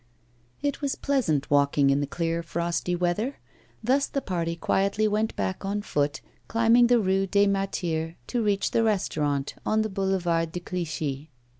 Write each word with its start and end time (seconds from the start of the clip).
It 0.63 0.81
was 0.81 0.95
pleasant 0.95 1.51
walking 1.51 1.91
in 1.91 1.99
the 2.01 2.07
clear 2.07 2.41
frosty 2.41 2.95
weather. 2.95 3.35
Thus 3.83 4.07
the 4.07 4.19
party 4.19 4.55
quietly 4.55 5.07
went 5.07 5.35
back 5.35 5.63
on 5.63 5.83
foot, 5.83 6.21
climbing 6.47 6.87
the 6.87 6.97
Rue 6.99 7.27
des 7.27 7.45
Martyrs 7.45 8.15
to 8.25 8.41
reach 8.41 8.71
the 8.71 8.81
restaurant 8.81 9.53
on 9.63 9.83
the 9.83 9.89
Boulevard 9.89 10.51
de 10.53 10.59
Clichy. 10.59 11.29